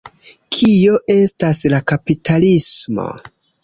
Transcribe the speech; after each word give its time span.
Kio 0.55 0.95
estas 1.17 1.63
la 1.77 1.85
kapitalismo? 1.95 3.11